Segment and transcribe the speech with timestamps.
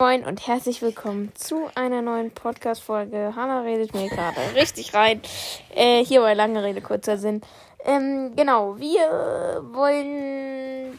[0.00, 3.34] Moin und herzlich willkommen zu einer neuen Podcast-Folge.
[3.36, 5.20] Hanna redet mir gerade richtig rein.
[5.74, 7.42] Äh, hier bei lange Rede, kurzer Sinn.
[7.84, 10.98] Ähm, genau, wir wollen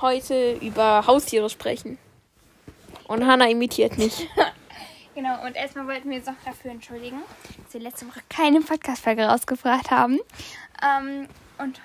[0.00, 1.96] heute über Haustiere sprechen.
[3.06, 4.28] Und Hanna imitiert mich.
[5.14, 7.20] Genau, und erstmal wollten wir uns auch dafür entschuldigen,
[7.64, 10.18] dass wir letzte Woche keine Podcast-Folge rausgebracht haben.
[10.82, 11.28] Ähm,
[11.58, 11.80] und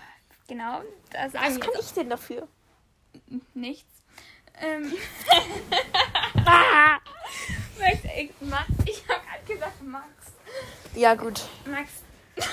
[0.47, 2.47] genau, da sagen Was kann ich denn dafür?
[3.53, 3.94] nichts.
[4.61, 4.93] Ähm,
[7.79, 10.07] Max, ich, Max, ich habe gerade gesagt Max.
[10.95, 11.41] Ja, gut.
[11.65, 12.03] Max.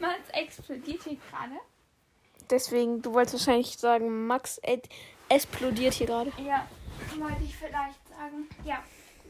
[0.00, 1.60] Max explodiert hier gerade.
[2.48, 4.60] Deswegen, du wolltest wahrscheinlich sagen, Max
[5.28, 6.32] explodiert hier gerade.
[6.44, 6.66] Ja,
[7.18, 8.48] wollte ich vielleicht sagen.
[8.64, 8.82] Ja,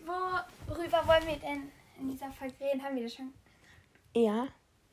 [0.06, 2.82] worüber wollen wir denn in dieser Folge reden?
[2.82, 3.34] Haben wir das schon?
[4.14, 4.46] Ja.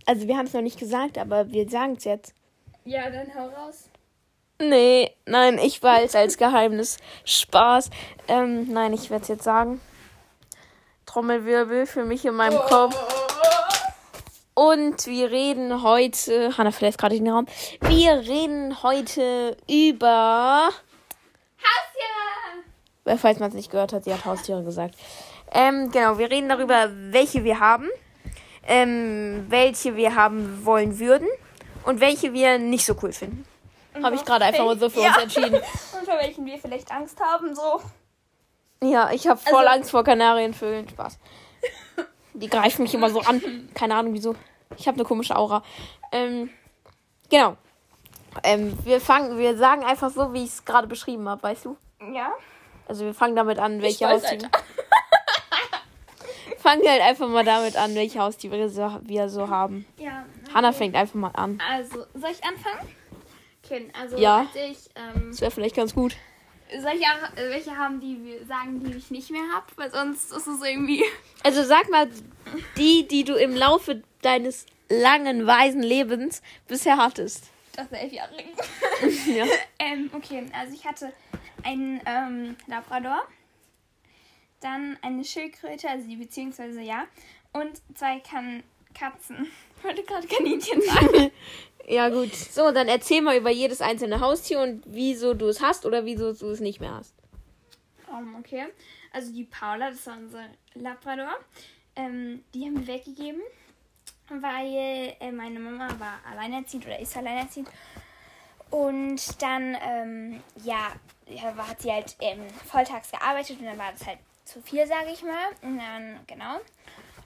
[0.05, 2.33] Also, wir haben es noch nicht gesagt, aber wir sagen es jetzt.
[2.85, 3.89] Ja, dann hau raus.
[4.59, 6.97] Nee, nein, ich weiß als Geheimnis.
[7.25, 7.91] Spaß.
[8.27, 9.79] Ähm, nein, ich werde es jetzt sagen.
[11.05, 12.95] Trommelwirbel für mich in meinem Kopf.
[14.55, 16.57] Und wir reden heute.
[16.57, 17.45] Hanna verlässt gerade den Raum.
[17.81, 20.69] Wir reden heute über.
[21.59, 22.65] Haustiere!
[23.05, 24.95] Äh, Falls man es nicht gehört hat, sie hat Haustiere gesagt.
[25.51, 27.87] Ähm, genau, wir reden darüber, welche wir haben.
[28.67, 31.27] Ähm, welche wir haben wollen würden.
[31.85, 33.45] Und welche wir nicht so cool finden.
[34.03, 35.09] Habe ich gerade einfach mal so für Ja.
[35.09, 35.55] uns entschieden.
[35.55, 37.81] Und vor welchen wir vielleicht Angst haben, so.
[38.83, 40.87] Ja, ich habe voll Also- Angst vor Kanarienvögeln.
[40.89, 41.17] Spaß.
[42.33, 43.69] Die greifen mich immer so an.
[43.73, 44.35] Keine Ahnung wieso.
[44.77, 45.63] Ich habe eine komische Aura.
[46.11, 46.49] Ähm,
[47.29, 47.57] genau.
[48.43, 51.77] Ähm, wir fangen, wir sagen einfach so, wie ich es gerade beschrieben habe, weißt du?
[52.13, 52.31] Ja.
[52.87, 54.49] Also wir fangen damit an, welche Haustiere.
[56.59, 59.87] fangen wir halt einfach mal damit an, welche Haustiere wir so, wir so haben.
[59.97, 60.23] Ja.
[60.53, 61.59] Hanna fängt einfach mal an.
[61.71, 62.87] Also, soll ich anfangen?
[63.69, 64.39] Okay, also Ja.
[64.39, 66.15] als ich, ähm, Das wäre vielleicht ganz gut.
[66.81, 69.65] soll ich auch, äh, welche haben, die wir sagen, die ich nicht mehr habe?
[69.75, 71.03] Weil sonst ist es irgendwie.
[71.43, 72.09] Also sag mal,
[72.77, 77.45] die, die du im Laufe deines langen, weisen Lebens bisher hattest.
[77.75, 78.51] Das Elfjährigen.
[79.35, 79.45] Ja.
[79.79, 81.13] ähm, okay, also ich hatte
[81.63, 83.21] einen ähm, Labrador,
[84.61, 87.05] dann eine Schildkröte, also die beziehungsweise ja,
[87.53, 88.63] und zwei kan
[88.97, 89.47] Katzen.
[89.77, 91.31] Ich wollte gerade Kaninchen sagen.
[91.87, 92.35] Ja, gut.
[92.35, 96.33] So, dann erzähl mal über jedes einzelne Haustier und wieso du es hast oder wieso
[96.33, 97.13] du es nicht mehr hast.
[98.11, 98.65] Um, okay.
[99.13, 101.35] Also die Paula, das war unser Labrador.
[101.95, 103.41] Ähm, die haben wir weggegeben,
[104.29, 107.69] weil äh, meine Mama war alleinerziehend oder ist alleinerziehend.
[108.69, 110.91] Und dann, ähm, ja,
[111.25, 115.11] ja, hat sie halt ähm, volltags gearbeitet und dann war das halt zu viel, sage
[115.13, 115.47] ich mal.
[115.61, 116.59] Und dann, genau.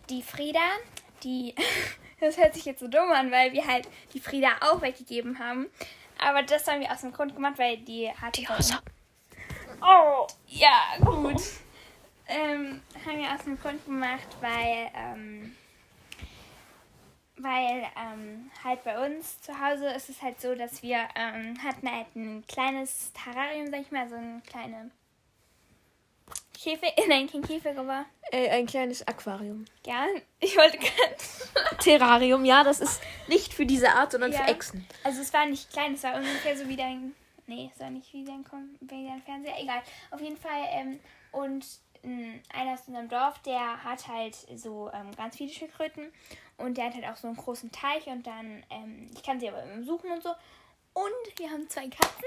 [0.09, 0.59] Die Frieda,
[1.23, 1.55] die,
[2.21, 5.67] das hört sich jetzt so dumm an, weil wir halt die Frieda auch weggegeben haben.
[6.17, 8.43] Aber das haben wir aus dem Grund gemacht, weil die hatte.
[9.81, 11.41] Oh, ja, gut.
[12.27, 15.55] Ähm, haben wir aus dem Grund gemacht, weil, ähm,
[17.37, 21.91] weil ähm, halt bei uns zu Hause ist es halt so, dass wir ähm, hatten
[21.91, 24.91] halt ein kleines Terrarium, sag ich mal, so ein kleine
[26.61, 29.65] Käfig, nein, kein Käfig, aber Äh, ein kleines Aquarium.
[29.85, 30.05] ja,
[30.39, 31.15] ich wollte gerade,
[31.79, 34.39] Terrarium, ja, das ist nicht für diese Art, sondern Ja.
[34.43, 34.85] für Echsen.
[35.03, 37.15] also es war nicht klein, es war ungefähr so wie dein,
[37.47, 39.81] nee, es war nicht wie dein, Kom- wie dein Fernseher, egal.
[40.11, 40.99] Auf jeden Fall, ähm,
[41.31, 41.65] und
[42.03, 46.11] mh, einer aus unserem Dorf, der hat halt so ähm, ganz viele Schildkröten
[46.57, 49.49] und der hat halt auch so einen großen Teich und dann, ähm, ich kann sie
[49.49, 50.29] aber immer suchen und so.
[50.93, 52.25] Und wir haben zwei Katzen.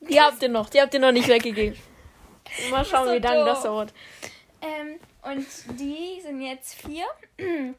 [0.00, 1.78] Die habt ihr noch, die habt ihr noch nicht weggegeben.
[2.70, 3.92] Mal schauen, so wie lange das dauert.
[4.60, 5.46] Ähm, und
[5.78, 7.06] die sind jetzt vier.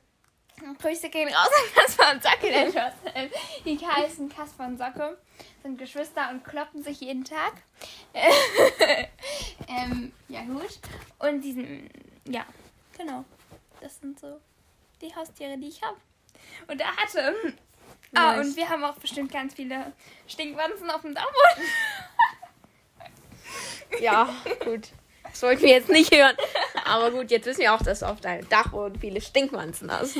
[0.81, 2.51] Grüße gehen raus an Kasper und Socke.
[2.51, 2.93] Nein, Spaß.
[3.15, 3.29] Ähm,
[3.65, 5.17] Die heißen Kasper und Socke,
[5.63, 7.53] sind Geschwister und kloppen sich jeden Tag.
[9.67, 10.79] ähm, ja, gut.
[11.19, 11.89] Und die sind,
[12.27, 12.45] ja,
[12.97, 13.23] genau.
[13.81, 14.39] Das sind so
[15.01, 15.97] die Haustiere, die ich habe.
[16.67, 17.33] Und er hatte.
[18.15, 18.47] Ah, Nice.
[18.47, 19.93] und wir haben auch bestimmt ganz viele
[20.27, 21.63] Stinkwanzen auf dem Dachboden.
[23.99, 24.29] Ja,
[24.63, 24.89] gut.
[25.23, 26.35] Das wollten wir jetzt nicht hören.
[26.85, 30.17] Aber gut, jetzt wissen wir auch, dass du auf deinem Dachboden viele Stinkwanzen hast.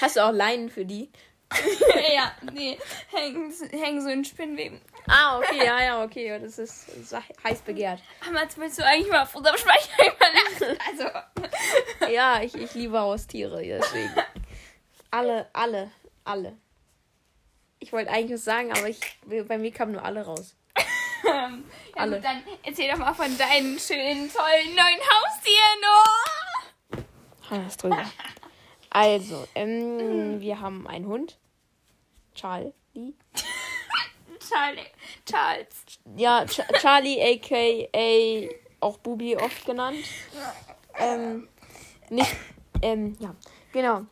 [0.00, 1.10] Hast du auch Leinen für die?
[2.14, 2.78] ja, nee,
[3.12, 4.80] hängen, hängen so in Spinnweben.
[5.06, 6.38] Ah, okay, ja, ja, okay.
[6.40, 8.00] Das ist, das ist heiß begehrt.
[8.24, 10.78] Damals willst du eigentlich mal auf unserem Speicher übernachten.
[10.90, 14.14] Also, Ja, ich, ich liebe Haustiere, deswegen.
[15.10, 15.90] Alle, alle,
[16.24, 16.56] alle.
[17.78, 18.98] Ich wollte eigentlich was sagen, aber ich,
[19.46, 20.56] bei mir kamen nur alle raus.
[21.26, 22.16] Ähm, ja, Alle.
[22.16, 25.80] Gut, dann erzähl doch mal von deinen schönen, tollen neuen Haustieren.
[25.82, 27.50] Oh!
[27.50, 28.04] Hannes drüber.
[28.90, 31.38] Also, ähm, wir haben einen Hund.
[32.34, 32.72] Charlie.
[34.48, 34.86] Charlie.
[35.26, 35.84] Charles.
[36.16, 40.04] Ja, Ch Charlie, aka auch Bubi oft genannt.
[40.98, 41.48] Ähm,
[42.10, 42.36] nicht,
[42.82, 43.34] ähm, ja,
[43.72, 44.02] genau.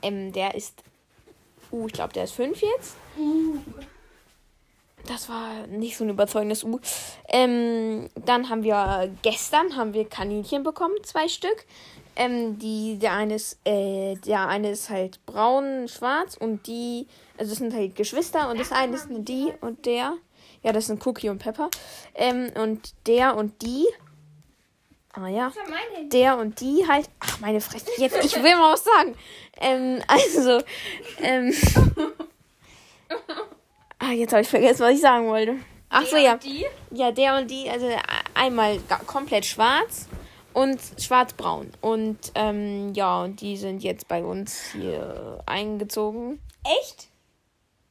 [0.00, 0.82] Ähm, der ist,
[1.70, 2.96] uh, ich glaube, der ist fünf jetzt.
[5.06, 6.78] Das war nicht so ein überzeugendes U.
[7.28, 11.64] Ähm, dann haben wir gestern haben wir Kaninchen bekommen, zwei Stück.
[12.14, 17.06] Ähm, die, der eine ist, äh, der eine ist halt braun, schwarz und die,
[17.38, 20.14] also das sind halt Geschwister und das eine ist die und der.
[20.62, 21.70] Ja, das sind Cookie und Pepper.
[22.14, 23.86] Ähm, und der und die.
[25.14, 25.52] Ah ja.
[26.12, 27.08] Der und die halt.
[27.18, 27.86] Ach, meine Fresse.
[27.96, 29.16] Jetzt, ich will mal was sagen.
[29.60, 30.62] Ähm, also,
[31.20, 31.52] ähm.
[34.04, 35.56] Ah, jetzt habe ich vergessen, was ich sagen wollte.
[35.88, 36.32] Ach so, ja.
[36.34, 36.64] und Die?
[36.90, 37.86] Ja, der und die, also
[38.34, 40.08] einmal ga- komplett schwarz
[40.54, 41.70] und schwarzbraun.
[41.80, 46.40] Und ähm, ja, und die sind jetzt bei uns hier eingezogen.
[46.80, 47.08] Echt?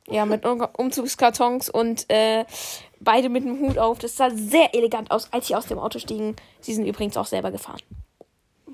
[0.08, 2.44] Ja, mit Um- Umzugskartons und äh,
[3.00, 4.00] beide mit dem Hut auf.
[4.00, 6.36] Das sah sehr elegant aus, als sie aus dem Auto stiegen.
[6.60, 7.80] Sie sind übrigens auch selber gefahren.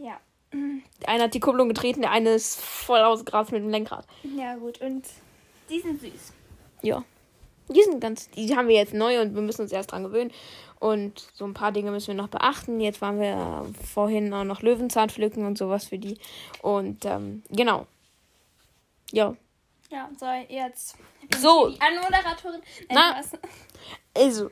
[0.02, 0.18] Ja.
[0.54, 4.06] Der eine hat die Kupplung getreten, der eine ist voll ausgerast mit dem Lenkrad.
[4.36, 4.82] Ja, gut.
[4.82, 5.04] Und
[5.70, 6.34] die sind süß.
[6.82, 7.04] Ja.
[7.70, 10.32] Die sind ganz, die haben wir jetzt neu und wir müssen uns erst dran gewöhnen.
[10.80, 12.80] Und so ein paar Dinge müssen wir noch beachten.
[12.80, 16.18] Jetzt waren wir vorhin auch noch Löwenzahn pflücken und sowas für die.
[16.62, 17.88] Und ähm, genau.
[19.12, 19.36] Ja.
[19.90, 20.96] Ja, so, jetzt.
[21.40, 21.70] So.
[21.70, 22.62] Die Anmoderatorin.
[22.92, 23.22] Na.
[24.14, 24.50] Also,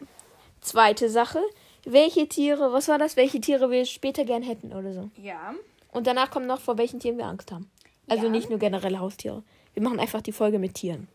[0.62, 1.42] zweite Sache.
[1.86, 3.16] Welche Tiere, was war das?
[3.16, 5.10] Welche Tiere wir später gern hätten oder so?
[5.22, 5.54] Ja.
[5.92, 7.70] Und danach kommt noch, vor welchen Tieren wir Angst haben.
[8.08, 8.32] Also Ja.
[8.32, 9.44] nicht nur generelle Haustiere.
[9.74, 11.08] Wir machen einfach die Folge mit Tieren.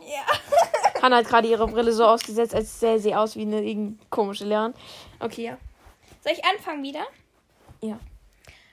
[0.00, 0.26] Ja.
[1.04, 4.46] Hannah hat gerade ihre Brille so ausgesetzt, als sähe sie aus wie eine irgendeine komische
[4.46, 4.72] Lehrerin.
[5.20, 5.58] Okay, ja.
[6.22, 7.06] Soll ich anfangen wieder?
[7.82, 8.00] Ja.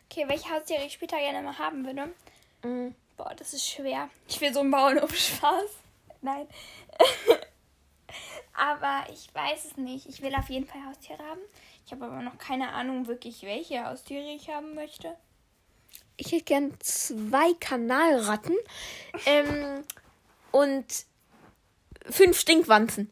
[0.10, 2.14] Okay, welche Haustiere ich später gerne mal haben würde?
[2.64, 2.96] Mhm.
[3.18, 4.10] Boah, das ist schwer.
[4.30, 5.72] Ich will so einen Bauernhof Spaß.
[6.22, 6.48] Nein.
[8.54, 10.08] aber ich weiß es nicht.
[10.08, 11.42] Ich will auf jeden Fall Haustiere haben.
[11.86, 15.18] Ich habe aber noch keine Ahnung wirklich, welche Haustiere ich haben möchte.
[16.16, 18.56] Ich hätte gern zwei Kanalratten
[19.26, 19.84] ähm,
[20.52, 20.86] und
[22.10, 23.12] fünf Stinkwanzen.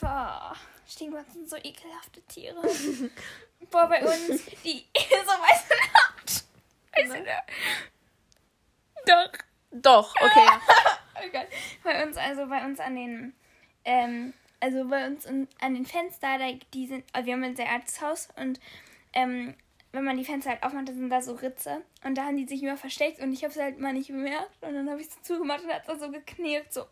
[0.00, 0.54] Boah,
[0.86, 2.62] Stinkwanzen sind so ekelhafte Tiere.
[3.70, 5.32] Boah, bei uns, die so.
[5.32, 5.70] Weißt
[6.96, 7.42] du, ne?
[9.06, 9.32] Doch.
[9.70, 10.44] Doch, okay.
[10.44, 10.60] ja.
[11.20, 11.48] Oh Gott.
[11.82, 13.34] Bei uns, also bei uns an den,
[13.84, 18.00] ähm, also bei uns an den Fenstern, die sind, also wir haben ein sehr altes
[18.00, 18.60] Haus und
[19.14, 19.56] ähm,
[19.98, 22.46] wenn man die Fenster halt aufmacht, dann sind da so Ritze und da haben die
[22.46, 25.08] sich immer versteckt und ich habe es halt mal nicht bemerkt und dann habe ich
[25.08, 26.84] es zugemacht und hat es so geknirpt, so.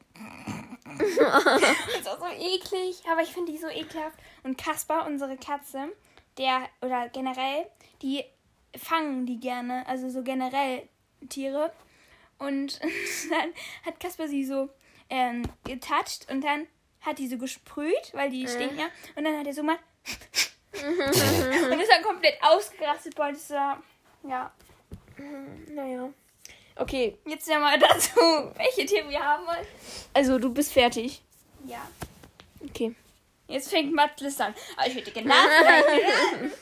[0.99, 4.19] das war so eklig, aber ich finde die so ekelhaft.
[4.43, 5.93] Und Kaspar, unsere Katze,
[6.37, 7.67] der, oder generell,
[8.03, 8.25] die
[8.77, 10.89] fangen die gerne, also so generell
[11.29, 11.73] Tiere.
[12.39, 12.81] Und
[13.31, 13.53] dann
[13.85, 14.69] hat Kasper sie so
[15.11, 16.67] ähm, getatscht und dann
[17.03, 18.87] hat die so gesprüht, weil die stinken ja.
[19.15, 19.79] Und dann hat er so mal.
[21.73, 23.15] und ist dann komplett ausgerastet.
[23.19, 23.83] Das war.
[24.29, 24.51] Ja.
[25.69, 26.09] Naja.
[26.79, 28.21] Okay, Jetzt ja mal dazu,
[28.57, 29.67] welche Tiere wir haben wollen.
[30.13, 31.23] also du bist fertig.
[31.67, 31.89] Ja.
[32.69, 32.95] Okay.
[33.49, 34.55] Jetzt fängt Matlis an.
[34.77, 35.49] Aber ich hätte genannt.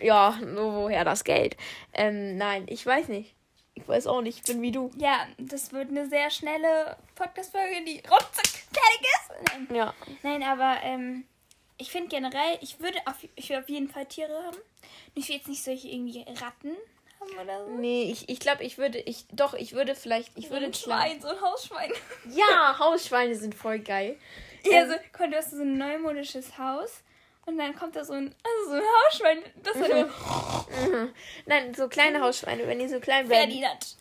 [0.00, 1.54] Ja, nur woher das Geld?
[1.92, 3.34] Ähm, nein, ich weiß nicht.
[3.74, 4.90] Ich weiß auch nicht, ich bin wie du.
[4.96, 9.52] ja, das wird eine sehr schnelle Podcast-Folge, die ruckzuck fertig ist.
[9.52, 9.68] Nein.
[9.76, 9.94] Ja.
[10.22, 11.24] Nein, aber ähm,
[11.82, 14.56] ich finde generell, ich würde auf, ich will auf jeden Fall Tiere haben.
[15.16, 16.76] Ich will jetzt nicht solche irgendwie Ratten
[17.20, 17.72] haben oder so.
[17.72, 20.74] Nee, ich, ich glaube, ich würde, ich, doch, ich würde vielleicht, ich So würde ein
[20.74, 21.92] Schwein, so ein Hausschwein.
[22.30, 24.16] Ja, Hausschweine sind voll geil.
[24.64, 27.02] Ja, so, komm, du hast so ein neumodisches Haus
[27.46, 29.38] und dann kommt da so ein, also so ein Hausschwein.
[29.64, 30.06] Das der
[30.88, 31.12] Mhm.
[31.46, 33.50] Nein, so kleine Hausschweine, wenn die so klein werden.
[33.50, 33.96] Ferdinand.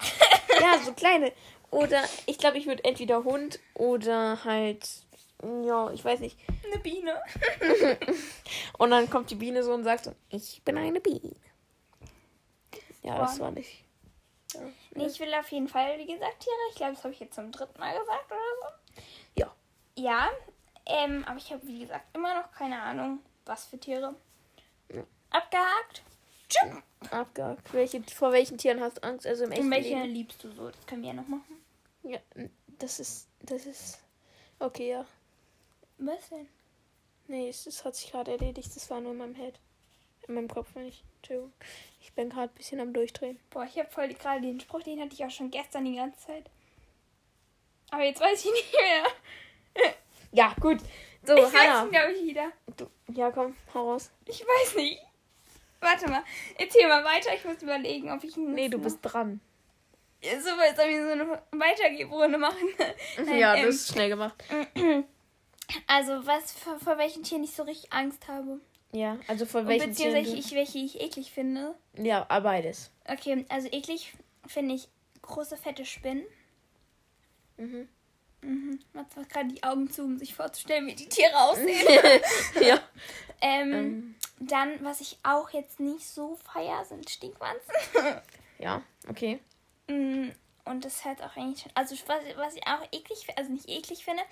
[0.62, 1.32] Ja, so kleine.
[1.72, 4.88] Oder ich glaube, ich würde entweder Hund oder halt,
[5.64, 6.38] ja, ich weiß nicht.
[6.66, 7.22] Eine Biene.
[8.78, 11.36] Und dann kommt die Biene so und sagt so, ich bin eine Biene.
[13.04, 13.46] Ja, das Boah.
[13.46, 13.84] war nicht.
[14.54, 14.60] Ja.
[14.96, 16.56] Nee, ich will auf jeden Fall, wie gesagt, Tiere.
[16.70, 19.02] Ich glaube, das habe ich jetzt zum dritten Mal gesagt oder so.
[19.36, 19.56] Ja.
[19.98, 20.30] Ja,
[20.86, 24.16] ähm, aber ich habe, wie gesagt, immer noch keine Ahnung, was für Tiere.
[24.94, 25.04] Ja.
[25.32, 26.04] Abgehakt.
[27.10, 27.74] Abgehakt.
[27.74, 29.26] Welche, vor welchen Tieren hast du Angst?
[29.26, 30.14] Also im echten Und welche Leben?
[30.14, 30.70] liebst du so?
[30.70, 31.64] Das können wir ja noch machen.
[32.04, 32.20] Ja,
[32.80, 34.00] das ist, das ist,
[34.60, 35.06] okay, ja.
[36.04, 36.48] Was denn?
[37.28, 38.76] Nee, es, es hat sich gerade erledigt.
[38.76, 39.54] Das war nur in meinem Head.
[40.28, 41.04] In meinem Kopf nicht.
[41.18, 41.54] Entschuldigung.
[42.02, 43.40] Ich bin gerade ein bisschen am Durchdrehen.
[43.50, 46.20] Boah, ich habe voll gerade den Spruch, den hatte ich auch schon gestern die ganze
[46.28, 46.50] Zeit.
[47.92, 49.86] Aber jetzt weiß ich nicht mehr.
[50.34, 50.80] Ja, gut.
[51.24, 51.84] So, ich weiß Hannah.
[51.84, 52.52] ihn, glaube ich, wieder.
[52.78, 54.10] Du, ja, komm, hau raus.
[54.26, 54.98] Ich weiß nicht.
[55.82, 56.24] Warte mal,
[56.58, 57.34] erzähl mal weiter.
[57.36, 59.42] Ich muss überlegen, ob ich ihn Nee, du noch- bist dran.
[60.24, 62.70] Ja, So, jetzt soll ich so eine Weitergebrunde machen.
[63.26, 64.42] Nein, ja, ähm, das ist schnell gemacht.
[65.88, 68.60] Also, was vor, vor welchen Tieren ich so richtig Angst habe.
[68.94, 70.38] Ja, also vor Und welchen Tieren beziehungsweise du...
[70.40, 71.76] ich, welche ich eklig finde.
[71.98, 72.92] Ja, ah, beides.
[73.06, 74.14] Okay, also eklig
[74.48, 74.90] finde ich
[75.22, 76.26] große, fette Spinnen.
[77.58, 77.88] Mhm.
[78.42, 78.80] Mhm.
[78.94, 81.88] Macht zwar gerade die Augen zu, um sich vorzustellen, wie die Tiere aussehen.
[82.62, 82.80] ja.
[83.40, 87.74] ähm, Ähm, Dann, was ich auch jetzt nicht so feier, sind Stinkwanzen.
[88.60, 89.40] ja, okay.
[89.88, 90.30] Mm,
[90.66, 91.72] Und das hört auch eigentlich schon.
[91.76, 94.24] Also, was, was ich auch eklig finde, also nicht eklig finde,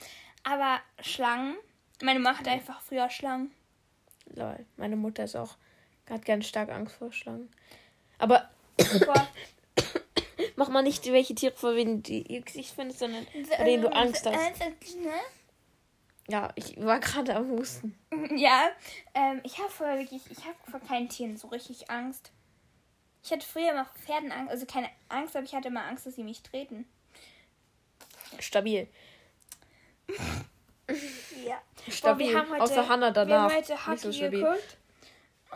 [0.44, 1.56] aber Schlangen.
[2.02, 3.52] Meine Mama hatte einfach früher Schlangen.
[4.26, 4.66] Lol.
[4.78, 5.58] Meine Mutter ist auch...
[6.10, 7.50] Hat ganz stark Angst vor Schlangen.
[8.18, 8.50] Aber
[10.56, 14.26] mach mal nicht welche Tiere vor, wen du eklig findest, sondern vor denen du Angst
[14.26, 14.60] hast.
[14.60, 15.12] Ne?
[16.30, 17.98] Ja, ich war gerade am Husten.
[18.36, 18.70] Ja,
[19.14, 22.32] ähm, ich habe vorher wirklich, ich habe vor keinen Tieren so richtig Angst.
[23.24, 26.06] Ich hatte früher immer vor Pferden Angst, also keine Angst, aber ich hatte immer Angst,
[26.06, 26.86] dass sie mich treten.
[28.40, 28.88] Stabil.
[31.46, 31.62] Ja.
[31.90, 32.30] Stabil.
[32.30, 33.44] wir haben heute, Außer Hannah Wir danach.
[33.44, 34.78] haben heute Nicht Hockey so geguckt.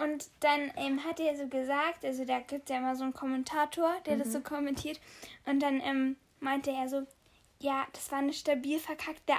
[0.02, 3.14] Und dann ähm, hat er so gesagt, also da gibt es ja immer so einen
[3.14, 4.44] Kommentator, der das so Mhm.
[4.44, 5.00] kommentiert.
[5.46, 7.06] Und dann ähm, meinte er so,
[7.60, 9.34] ja, das war eine stabil verkackte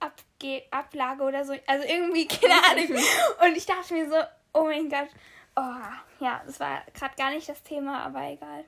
[0.00, 1.54] Abge Ablage oder so.
[1.66, 2.98] Also irgendwie, keine Ahnung.
[3.44, 4.16] Und ich dachte mir so,
[4.52, 5.08] oh mein Gott.
[5.56, 8.64] Oh, ja, das war gerade gar nicht das Thema, aber egal.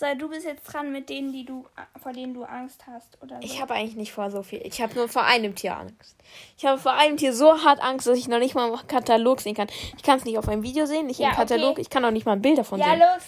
[0.00, 1.66] So, du bist jetzt dran mit denen, die du,
[2.02, 3.42] vor denen du Angst hast, oder so.
[3.42, 4.62] Ich habe eigentlich nicht vor so viel.
[4.64, 6.16] Ich habe nur vor einem Tier Angst.
[6.56, 9.42] Ich habe vor einem Tier so hart Angst, dass ich noch nicht mal im Katalog
[9.42, 9.68] sehen kann.
[9.98, 11.72] Ich kann es nicht auf einem Video sehen, nicht Ja, im Katalog.
[11.72, 11.82] okay.
[11.82, 13.00] Ich kann auch nicht mal ein Bild davon Ja, sehen.
[13.00, 13.22] los.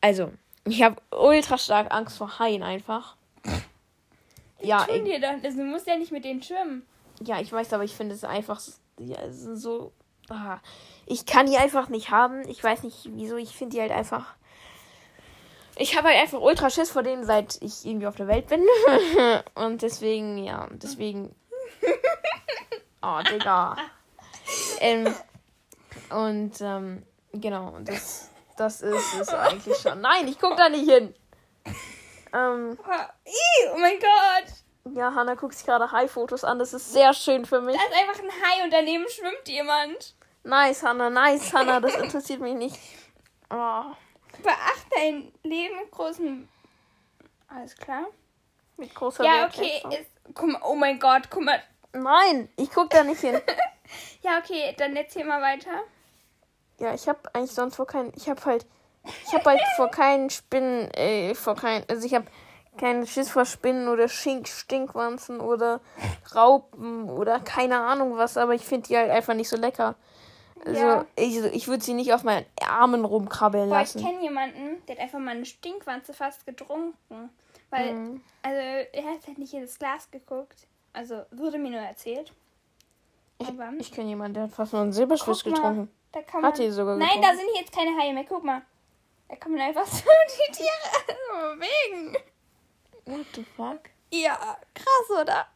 [0.00, 0.32] Also,
[0.64, 3.14] ich habe ultra stark Angst vor Haien einfach.
[4.62, 5.44] Ja, Tun ich, dir doch.
[5.44, 6.86] Also, du musst ja nicht mit denen schwimmen.
[7.20, 8.58] ja, ich weiß, aber ich finde es einfach
[8.98, 9.92] ja, es so.
[10.30, 10.60] Ah,
[11.04, 12.48] ich kann die einfach nicht haben.
[12.48, 13.36] Ich weiß nicht, wieso.
[13.36, 14.34] Ich finde die halt einfach.
[15.78, 18.64] Ich habe halt einfach ultra Schiss vor denen, seit ich irgendwie auf der Welt bin.
[19.54, 21.34] Und deswegen, ja, deswegen.
[23.02, 23.76] Oh, Digga.
[24.80, 25.14] Ähm,
[26.10, 30.00] und, ähm, genau, und das, das ist es eigentlich schon.
[30.00, 31.14] Nein, ich guck da nicht hin.
[32.32, 34.94] Ähm, oh mein Gott.
[34.96, 36.58] ja, Hannah guckt sich gerade Hai-Fotos an.
[36.58, 37.76] Das ist sehr schön für mich.
[37.76, 40.16] Da ist einfach ein Hai und daneben schwimmt jemand.
[40.42, 41.80] Nice, Hannah, nice, Hannah.
[41.80, 42.78] Das interessiert mich nicht.
[43.50, 43.84] Oh,
[44.42, 46.48] Beachte dein Leben mit großen.
[47.48, 48.06] Alles klar?
[48.76, 49.82] mit großer Ja, okay.
[49.90, 51.62] Ist, guck mal, oh mein Gott, guck mal.
[51.92, 53.40] Nein, ich guck da nicht hin.
[54.20, 55.70] Ja, okay, dann erzähl mal weiter.
[56.80, 58.12] Ja, ich habe eigentlich sonst vor keinen.
[58.16, 58.66] Ich habe halt.
[59.24, 60.90] Ich habe halt vor keinen Spinnen.
[60.90, 61.84] Äh, vor keinen.
[61.88, 62.26] Also ich habe
[62.76, 65.80] keinen Schiss vor Spinnen oder Schink Stinkwanzen oder
[66.34, 69.94] Raupen oder keine Ahnung was, aber ich finde die halt einfach nicht so lecker.
[70.66, 71.06] Also Ja.
[71.16, 74.04] ich, ich würde sie nicht auf meinen Armen rumkrabbeln Boah, ich lassen.
[74.04, 77.30] kenne jemanden, der hat einfach mal eine Stinkwanze fast getrunken.
[77.70, 78.20] Weil, Mhm.
[78.42, 80.66] also, er hat halt nicht in das Glas geguckt.
[80.92, 82.32] Also, wurde mir nur erzählt.
[83.38, 85.90] Aber, Ich kenne jemanden, der hat fast nur einen Silberschwiss getrunken.
[86.12, 86.50] da kann man.
[86.52, 87.28] Hat die sogar Nein, getrunken.
[87.30, 88.24] da sind jetzt keine Haie mehr.
[88.24, 88.62] Guck mal.
[89.28, 91.18] Da kann man einfach so die Tiere
[91.56, 92.16] bewegen.
[93.04, 93.80] What the fuck?
[94.12, 95.46] Ja, krass, oder?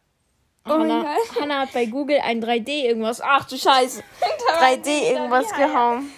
[0.65, 1.41] Oh mein Hannah, Gott.
[1.41, 3.19] Hannah hat bei Google ein 3D irgendwas.
[3.21, 4.03] Ach du Scheiße.
[4.47, 5.67] Da waren 3D die- irgendwas Haie.
[5.67, 6.11] gehauen.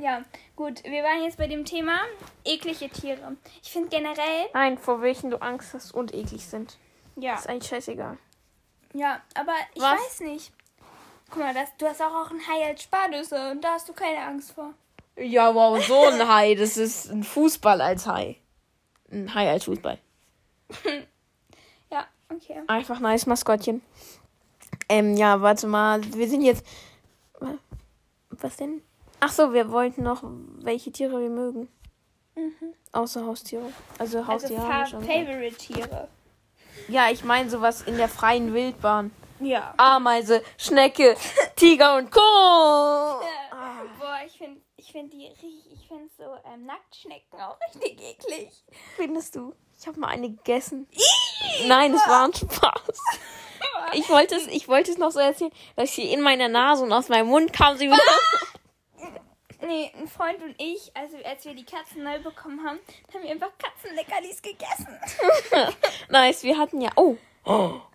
[0.00, 0.22] Ja,
[0.56, 0.82] gut.
[0.84, 2.00] Wir waren jetzt bei dem Thema
[2.44, 3.36] eklige Tiere.
[3.62, 6.76] Ich finde generell, Nein, vor welchen du Angst hast und eklig sind.
[7.16, 8.18] ja, Ist eigentlich scheißegal.
[8.94, 9.92] ja, aber ich Was?
[10.00, 10.52] weiß nicht.
[11.30, 13.92] Guck mal, das, du hast auch, auch ein Hai als Spardüsse und da hast du
[13.92, 14.74] keine Angst vor.
[15.16, 16.54] Ja, wow, so ein Hai.
[16.56, 18.36] Das ist ein Fußball als Hai.
[19.12, 19.98] Ein Hai als Fußball.
[22.36, 22.60] Okay.
[22.66, 23.82] Einfach nice Maskottchen.
[24.88, 26.00] Ähm, ja, warte mal.
[26.14, 26.64] Wir sind jetzt.
[27.40, 27.58] Wa-
[28.30, 28.82] Was denn?
[29.20, 30.22] Ach so, wir wollten noch,
[30.58, 31.68] welche Tiere wir mögen.
[32.92, 33.72] Außer Haustiere.
[33.98, 35.04] Also Also Haustiere haben Fa wir schon.
[35.04, 36.08] Favorite Tiere.
[36.88, 39.10] Ja, ich meine sowas in der freien Wildbahn.
[39.40, 39.74] Ja.
[39.76, 41.16] Ameise, Schnecke,
[41.56, 42.20] Tiger und Co.
[42.20, 43.20] Ah.
[43.98, 48.50] Boah, ich finde ich find die richtig, ich finde so ähm, Nacktschnecken auch richtig eklig.
[48.96, 49.54] Findest du?
[49.78, 50.88] Ich habe mal eine gegessen.
[51.66, 52.98] Nein, es war ein Spaß.
[53.92, 56.92] Ich wollte es, ich wollte es noch so erzählen, dass sie in meiner Nase und
[56.92, 57.98] aus meinem Mund kam sie wieder.
[59.60, 62.78] Nee, ein Freund und ich, also als wir die Katzen neu bekommen haben,
[63.12, 64.98] haben wir einfach Katzenleckerlis gegessen.
[66.08, 66.90] nice, wir hatten ja.
[66.96, 67.16] Oh.
[67.44, 67.80] Oh,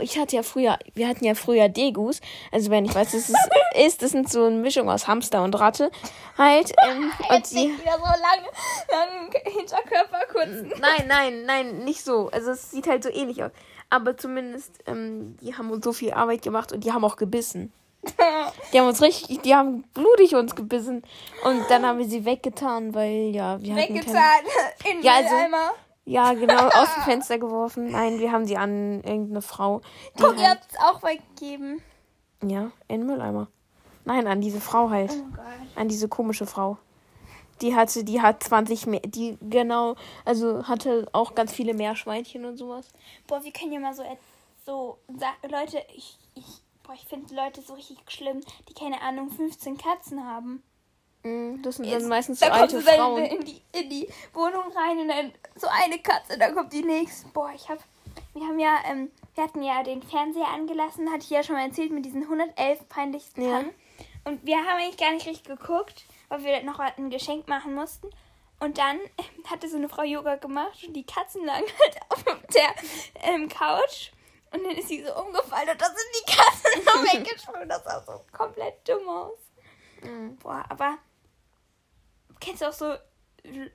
[0.00, 2.20] ich hatte ja früher, wir hatten ja früher Degus.
[2.52, 3.34] Also wenn ich weiß, was es
[3.86, 5.90] ist, das sind so eine Mischung aus Hamster und Ratte.
[6.36, 6.72] Halt.
[6.88, 8.48] Ähm, und Jetzt die, nicht wieder so lange,
[8.90, 10.80] langen Hinterkörper kurz.
[10.80, 12.28] Nein, nein, nein, nicht so.
[12.32, 13.50] Also es sieht halt so ähnlich aus.
[13.90, 17.72] Aber zumindest, ähm, die haben uns so viel Arbeit gemacht und die haben auch gebissen.
[18.72, 21.02] Die haben uns richtig, die haben blutig uns gebissen.
[21.44, 23.98] Und dann haben wir sie weggetan, weil, ja, wir hatten keine...
[24.00, 24.40] Weggetan.
[24.92, 25.70] In Ja, also- Mülleimer.
[26.08, 27.90] Ja, genau, aus dem Fenster geworfen.
[27.90, 29.82] Nein, wir haben sie an irgendeine Frau.
[30.16, 31.82] Die Guck, ihr halt, habt es auch weggegeben.
[32.42, 33.48] ja, in den Mülleimer.
[34.06, 35.12] Nein, an diese Frau halt.
[35.12, 35.44] Oh Gott.
[35.76, 36.78] An diese komische Frau.
[37.60, 42.56] Die hatte, die hat 20 mehr, die genau, also hatte auch ganz viele Meerschweinchen und
[42.56, 42.88] sowas.
[43.26, 44.04] Boah, wir können ja mal so,
[44.64, 44.96] so
[45.42, 50.24] Leute, ich, ich, boah, ich finde Leute so richtig schlimm, die keine Ahnung 15 Katzen
[50.24, 50.62] haben.
[51.22, 53.24] Mm, Das sind dann meistens so da kommst alte dann Frauen.
[53.24, 57.28] In die, in die Wohnung rein und dann so eine Katze, dann kommt die nächste.
[57.28, 57.78] Boah, ich hab,
[58.34, 61.66] wir haben ja, ähm, wir hatten ja den Fernseher angelassen, hatte ich ja schon mal
[61.66, 63.50] erzählt, mit diesen 111 peinlichsten Ja.
[63.58, 63.74] Tagen.
[64.24, 68.10] Und wir haben eigentlich gar nicht richtig geguckt, weil wir noch ein Geschenk machen mussten.
[68.60, 68.98] Und dann
[69.50, 72.74] hatte so eine Frau Yoga gemacht und die Katzen lagen halt auf der
[73.22, 74.10] ähm, Couch.
[74.50, 77.68] Und dann ist sie so umgefallen und da sind die Katzen so weggesprungen.
[77.68, 79.38] Das sah so komplett dumm aus.
[80.02, 80.36] Mm.
[80.42, 80.96] Boah, aber
[82.40, 82.94] kennst du auch so,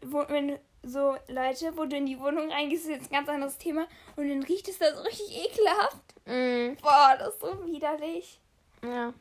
[0.01, 3.58] wo, wenn so Leute, wo du in die Wohnung reingehst, ist jetzt ein ganz anderes
[3.58, 6.03] Thema und dann riecht es da so richtig ekelhaft.
[6.25, 8.39] Mm, Boah, das ist so widerlich.
[8.84, 9.13] Ja.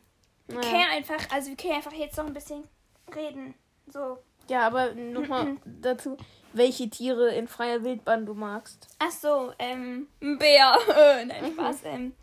[0.48, 0.60] Naja.
[0.60, 2.64] können einfach, also wir können einfach jetzt noch ein bisschen
[3.14, 3.54] reden.
[3.86, 4.18] So.
[4.48, 6.16] Ja, aber nochmal dazu,
[6.52, 8.88] welche Tiere in freier Wildbahn du magst.
[8.98, 10.76] Ach so, ähm, ein Bär.
[11.26, 11.80] Nein, Spaß.
[11.84, 12.14] Ähm,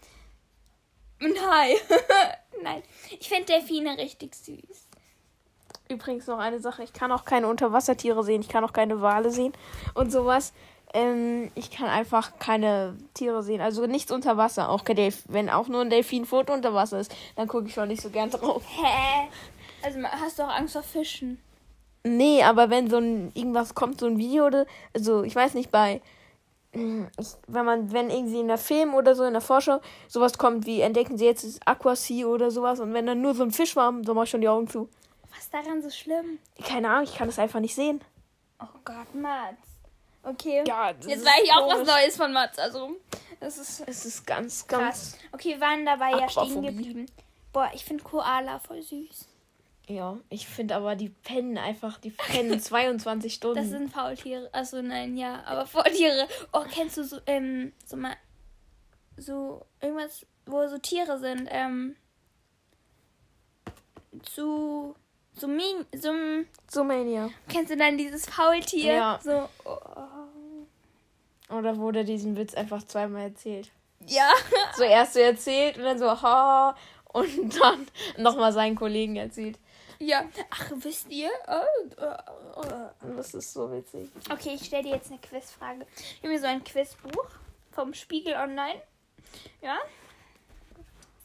[1.22, 1.76] ein Hai.
[2.62, 2.84] Nein,
[3.20, 4.88] ich finde Delfine richtig süß.
[5.91, 9.31] Übrigens noch eine Sache, ich kann auch keine Unterwassertiere sehen, ich kann auch keine Wale
[9.31, 9.53] sehen
[9.96, 10.53] und sowas.
[10.93, 14.69] Ähm, ich kann einfach keine Tiere sehen, also nichts unter Wasser.
[14.69, 18.12] Auch wenn auch nur ein Delfinfoto unter Wasser ist, dann gucke ich schon nicht so
[18.12, 18.62] gern drauf.
[18.67, 19.29] Hä?
[19.81, 21.39] Also hast du auch Angst vor Fischen?
[22.03, 25.72] Nee, aber wenn so ein irgendwas kommt, so ein Video oder also ich weiß nicht
[25.72, 26.01] bei
[26.74, 30.38] mm, ich, wenn man wenn irgendwie in der Film oder so in der Vorschau sowas
[30.38, 33.51] kommt wie entdecken Sie jetzt das Aquasea oder sowas und wenn dann nur so ein
[33.51, 34.88] Fisch war, dann mach ich schon die Augen zu.
[35.39, 36.38] Was ist daran so schlimm?
[36.66, 38.01] Keine Ahnung, ich kann das einfach nicht sehen.
[38.61, 39.55] Oh Gott, Mats.
[40.22, 40.66] Okay.
[40.68, 41.87] Ja, Jetzt weiß ich auch was.
[41.87, 42.59] Neues von Mats.
[42.59, 42.98] Also,
[43.40, 44.81] das ist Es ist ganz, krass.
[44.81, 45.18] ganz.
[45.31, 47.05] Okay, wir waren dabei ja stehen geblieben.
[47.53, 49.29] Boah, ich finde Koala voll süß.
[49.87, 53.55] Ja, ich finde aber die pennen einfach, die pennen 22 Stunden.
[53.59, 54.50] Das sind Faultiere.
[54.51, 56.27] Achso, nein, ja, aber Faultiere.
[56.51, 58.18] Oh, kennst du so, ähm, so mal,
[59.16, 61.96] so irgendwas, wo so Tiere sind, ähm,
[64.24, 64.96] zu,
[65.40, 66.12] so Min, so,
[66.70, 67.30] Sumania.
[67.48, 68.94] kennst du dann dieses Faultier?
[68.94, 69.20] Ja.
[69.24, 69.75] So, oh.
[71.56, 73.72] Oder wurde diesen Witz einfach zweimal erzählt.
[74.06, 74.32] Ja.
[74.75, 76.75] Zuerst so erzählt und dann so, ha,
[77.06, 79.58] und dann nochmal seinen Kollegen erzählt.
[80.00, 80.24] Ja.
[80.50, 81.30] Ach, wisst ihr?
[81.48, 83.16] Oh, oh, oh.
[83.18, 84.10] Das ist so witzig.
[84.32, 85.86] Okay, ich stelle dir jetzt eine Quizfrage.
[85.98, 87.28] Ich habe mir so ein Quizbuch
[87.72, 88.82] vom Spiegel Online.
[89.62, 89.78] Ja.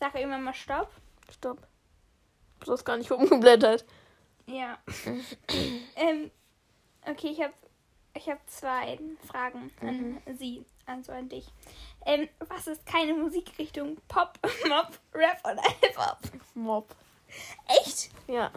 [0.01, 0.91] Sag irgendwann mal Stopp.
[1.31, 1.59] Stopp.
[2.65, 3.85] Du hast gar nicht umgeblättert.
[4.47, 4.79] Ja.
[5.97, 6.31] ähm,
[7.07, 7.55] okay, ich habe
[8.17, 11.47] ich hab zwei Fragen an Sie, also an dich.
[12.07, 13.97] Ähm, was ist keine Musikrichtung?
[14.09, 16.19] Pop, Mop, Rap oder Hip-Hop?
[16.55, 16.95] Mob.
[17.67, 18.11] Echt?
[18.29, 18.51] Ja.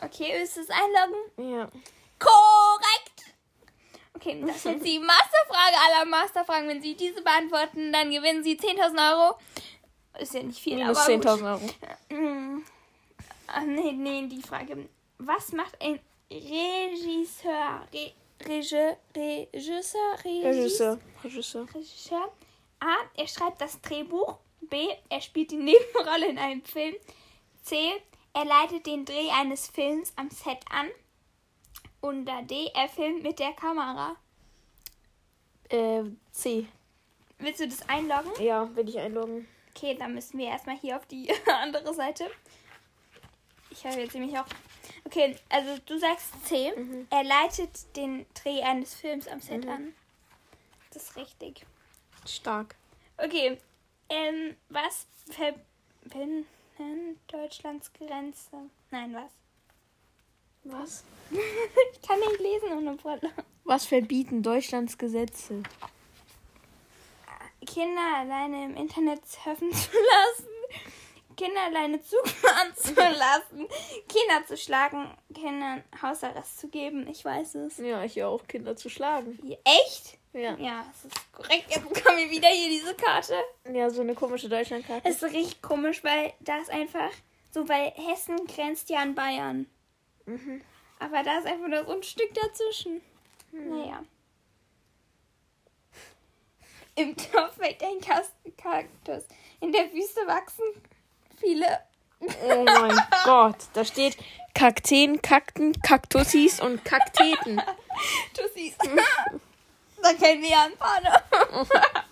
[0.00, 1.52] Okay, willst du es einloggen?
[1.54, 1.68] Ja.
[2.18, 3.34] Korrekt!
[4.14, 6.68] Okay, das ist jetzt die Masterfrage aller Masterfragen.
[6.68, 9.38] Wenn Sie diese beantworten, dann gewinnen Sie 10.000 Euro.
[10.18, 11.26] Ist ja nicht viel, Minus aber gut.
[11.26, 12.20] 10.000 Euro.
[12.20, 12.62] Mm.
[13.48, 14.88] Ah, nee, nee, die Frage.
[15.24, 17.86] Was macht ein Regisseur?
[17.92, 18.12] Re
[18.44, 18.96] Rege
[19.54, 20.18] Regisseur?
[20.24, 20.98] Regis- Regisseur.
[21.22, 21.66] Regisseur.
[21.74, 22.32] Regisseur.
[22.80, 22.96] A.
[23.16, 24.36] Er schreibt das Drehbuch.
[24.62, 24.88] B.
[25.08, 26.94] Er spielt die Nebenrolle in einem Film.
[27.62, 27.92] C.
[28.34, 30.88] Er leitet den Dreh eines Films am Set an.
[32.00, 32.68] Oder D.
[32.74, 34.16] Er filmt mit der Kamera.
[35.68, 36.66] Äh, C.
[37.38, 38.32] Willst du das einloggen?
[38.42, 39.46] Ja, will ich einloggen.
[39.74, 42.28] Okay, dann müssen wir erstmal hier auf die andere Seite.
[43.70, 44.44] Ich habe jetzt nämlich auch.
[45.12, 46.72] Okay, also du sagst C.
[47.10, 49.94] Er leitet den Dreh eines Films am Set an.
[50.90, 51.66] Das ist richtig.
[52.26, 52.76] Stark.
[53.18, 53.58] Okay,
[54.08, 56.46] ähm, was verbinden
[57.26, 58.70] Deutschlands Grenze?
[58.90, 59.30] Nein, was?
[60.64, 61.04] Was?
[61.92, 63.30] Ich kann nicht lesen ohne Brille.
[63.64, 65.62] Was verbieten Deutschlands Gesetze?
[67.66, 70.51] Kinder alleine im Internet surfen zu lassen.
[71.36, 73.68] Kinder alleine zufahren zu lassen.
[74.08, 75.10] Kinder zu schlagen.
[75.34, 77.06] Kindern Hausarrest zu geben.
[77.08, 77.78] Ich weiß es.
[77.78, 79.38] Ja, ich auch Kinder zu schlagen.
[79.64, 80.18] Echt?
[80.32, 80.56] Ja.
[80.56, 81.66] Ja, das ist korrekt.
[81.68, 83.34] Jetzt bekommen wir wieder hier diese Karte.
[83.72, 85.06] Ja, so eine komische Deutschlandkarte.
[85.08, 87.10] Es ist richtig komisch, weil da ist einfach
[87.50, 89.66] so, weil Hessen grenzt ja an Bayern.
[90.24, 90.62] Mhm.
[90.98, 93.02] Aber da ist einfach nur so ein Stück dazwischen.
[93.52, 94.02] Naja.
[96.94, 99.24] Im Dorf wächst ein Kas- Kaktus.
[99.60, 100.64] In der Wüste wachsen
[101.42, 101.66] viele.
[102.20, 103.56] Oh mein Gott.
[103.72, 104.16] Da steht
[104.54, 107.60] Kakteen, Kakten, Kaktussis und Kakteten.
[108.54, 108.78] Siehst.
[110.02, 111.22] Da kennen wir ja einen Partner.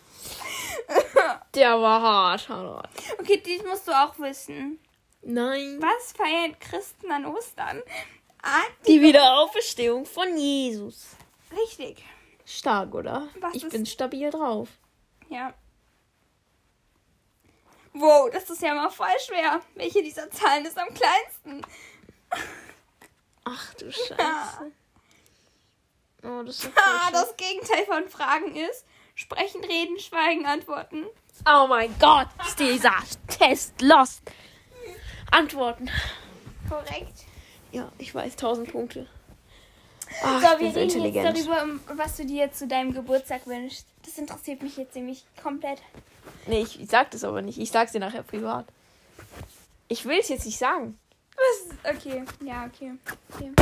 [1.55, 2.89] Der war hart, hart.
[3.19, 4.79] Okay, das musst du auch wissen.
[5.23, 5.79] Nein.
[5.81, 7.83] Was feiern Christen an Ostern?
[8.43, 11.17] Ah, Die Wiederauferstehung von Jesus.
[11.53, 12.05] Richtig.
[12.45, 13.29] Stark, oder?
[13.41, 14.69] Was ich bin stabil drauf.
[15.29, 15.53] Ja.
[17.93, 19.61] Wow, das ist ja mal voll schwer.
[19.75, 21.67] Welche dieser Zahlen ist am kleinsten?
[23.45, 24.73] Ach du Scheiße.
[26.23, 31.05] Oh, das ist Ah, das Gegenteil von Fragen ist sprechen, reden, schweigen, antworten.
[31.47, 32.95] Oh mein Gott, ist dieser
[33.29, 34.23] Test lost.
[35.31, 35.91] Antworten.
[36.69, 37.25] Korrekt.
[37.73, 39.07] Ja, ich weiß, 1000 Punkte.
[40.23, 41.37] Ach, So, wir reden intelligent.
[41.37, 43.87] jetzt darüber, was du dir zu deinem Geburtstag wünschst.
[44.05, 45.81] Das interessiert mich jetzt nämlich komplett.
[46.47, 47.59] Nee, ich, ich sag das aber nicht.
[47.59, 48.67] Ich sag's dir nachher privat.
[49.89, 50.99] Ich will es jetzt nicht sagen.
[51.37, 51.95] Was?
[51.97, 52.93] Okay, ja, okay.
[53.35, 53.53] okay.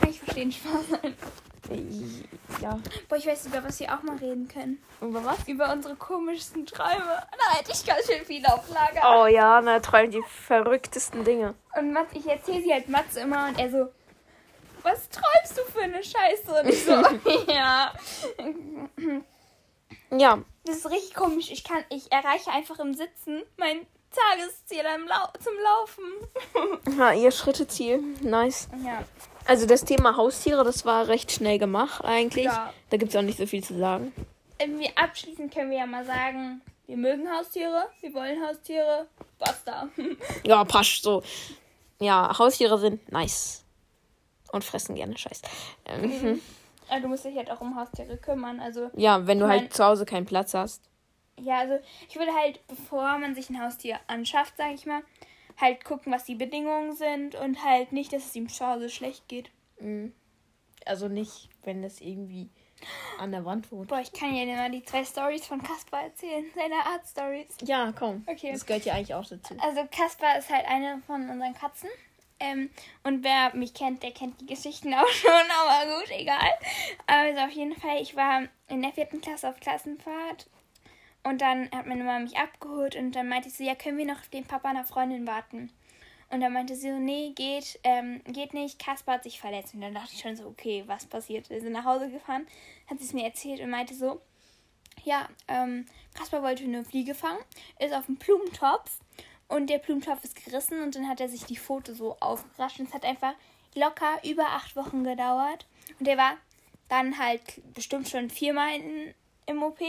[0.00, 1.14] Kann ich verstehen, Spaß sein.
[1.70, 2.24] Ich-
[2.62, 2.78] Ja.
[3.08, 4.82] Boah, ich weiß, über was wir auch mal reden können.
[5.00, 5.46] Über was?
[5.46, 7.22] Über unsere komischsten Träume.
[7.30, 9.20] Da hätte ich ganz schön viel auf Lager.
[9.22, 11.54] Oh ja, na, träumt die verrücktesten Dinge.
[11.76, 13.88] Und Mats, ich erzähle sie halt Mats immer und er so,
[14.82, 16.60] was träumst du für eine Scheiße?
[16.62, 16.92] Und ich so,
[17.52, 17.92] ja.
[20.10, 21.50] Ja, Das ist richtig komisch.
[21.50, 26.96] Ich kann, ich erreiche einfach im Sitzen mein Tagesziel Lau zum Laufen.
[26.98, 27.98] ja, ihr Schritteziel.
[28.22, 28.68] Nice.
[28.84, 29.04] Ja.
[29.44, 32.46] Also das Thema Haustiere, das war recht schnell gemacht eigentlich.
[32.46, 32.72] Ja.
[32.90, 34.12] Da gibt's auch nicht so viel zu sagen.
[34.58, 39.06] Irgendwie abschließend können wir ja mal sagen, wir mögen Haustiere, wir wollen Haustiere,
[39.38, 39.88] basta.
[40.44, 41.22] Ja, passt so.
[42.00, 43.64] Ja, Haustiere sind nice.
[44.52, 45.42] Und fressen gerne Scheiß.
[45.84, 46.40] Ähm,
[46.88, 48.60] Aber du musst dich halt auch um Haustiere kümmern.
[48.60, 50.88] Also, Ja, wenn du Ich mein- halt zu Hause keinen Platz hast.
[51.38, 55.02] ja, also ich würde halt, bevor man sich ein Haustier anschafft, sage ich mal,
[55.60, 59.28] halt gucken, was die Bedingungen sind und halt nicht, dass es ihm zu Hause schlecht
[59.28, 59.50] geht.
[60.84, 62.48] Also nicht, wenn das irgendwie
[63.18, 63.88] an der Wand wohnt.
[63.88, 67.48] Boah, ich kann ja mal die zwei Stories von Kaspar erzählen, seine Art Stories.
[67.64, 68.24] Ja, komm.
[68.26, 68.52] Okay.
[68.52, 69.54] Das gehört ja eigentlich auch dazu.
[69.60, 71.88] Also Kaspar ist halt eine von unseren Katzen.
[72.40, 72.70] Ähm,
[73.02, 76.50] und wer mich kennt, der kennt die Geschichten auch schon, aber gut, egal.
[77.06, 80.48] Also auf jeden Fall, ich war in der vierten Klasse auf Klassenfahrt
[81.24, 84.20] und dann hat meine Mama mich abgeholt und dann meinte sie, ja, können wir noch
[84.20, 85.70] auf den Papa einer Freundin warten?
[86.30, 89.74] Und dann meinte sie so, nee, geht, ähm, geht nicht, Kaspar hat sich verletzt.
[89.74, 91.48] Und dann dachte ich schon so, okay, was passiert?
[91.48, 92.46] Wir sind nach Hause gefahren,
[92.86, 94.20] hat sie es mir erzählt und meinte so,
[95.04, 97.42] ja, ähm, Kaspar wollte eine Fliege fangen,
[97.78, 98.98] ist auf dem Blumentopf
[99.48, 102.88] und der Blumentopf ist gerissen und dann hat er sich die Pfote so aufgerascht und
[102.88, 103.34] es hat einfach
[103.74, 105.66] locker über acht Wochen gedauert.
[105.98, 106.36] Und der war
[106.88, 107.42] dann halt
[107.74, 109.14] bestimmt schon viermal in,
[109.46, 109.80] im OP,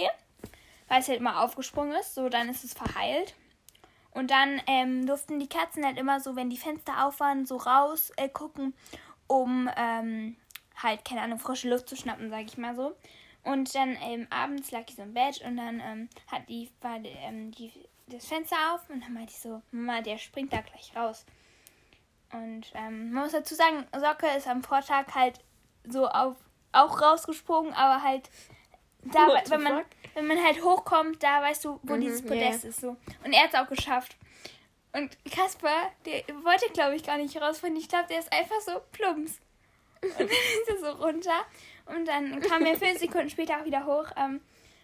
[0.88, 3.36] weil es halt immer aufgesprungen ist, so dann ist es verheilt.
[4.12, 7.58] Und dann ähm, durften die Katzen halt immer so, wenn die Fenster auf waren, so
[7.58, 8.74] raus äh, gucken,
[9.28, 10.36] um ähm,
[10.76, 12.96] halt, keine Ahnung, frische Luft zu schnappen, sag ich mal so.
[13.44, 16.98] Und dann ähm, abends lag ich so im Bett und dann ähm, hat die, war
[17.04, 17.72] ähm, die,
[18.10, 21.26] das Fenster auf und dann meinte ich so, Mama, der springt da gleich raus.
[22.32, 25.40] Und ähm, man muss dazu sagen, Socke ist am Vortag halt
[25.88, 26.36] so auf,
[26.72, 28.30] auch rausgesprungen, aber halt
[29.04, 29.86] da, What wenn man, fuck?
[30.14, 32.98] wenn man halt hochkommt, da weißt du, wo Mhm, dieses Podest ist so.
[33.24, 34.18] Und er hat es auch geschafft.
[34.92, 37.80] Und Kasper, der wollte, glaube ich, gar nicht rausfinden.
[37.80, 39.40] Ich glaube, der ist einfach so plumps.
[40.02, 41.46] Und dann ist er so runter.
[41.86, 44.08] Und dann kam er fünf Sekunden später auch wieder hoch.
[44.18, 44.42] Ähm,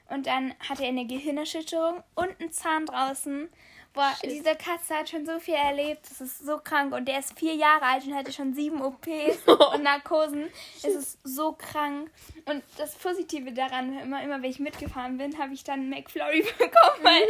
[0.09, 3.49] und dann hatte er eine Gehirnerschütterung und einen Zahn draußen.
[3.95, 4.29] Boah, Shit.
[4.29, 6.01] diese Katze hat schon so viel erlebt.
[6.09, 6.93] Das ist so krank.
[6.93, 10.49] Und der ist vier Jahre alt und hatte schon sieben OPs und Narkosen.
[10.77, 12.11] Es ist so krank.
[12.43, 17.03] Und das Positive daran, immer, immer wenn ich mitgefahren bin, habe ich dann McFlurry bekommen,
[17.03, 17.23] weil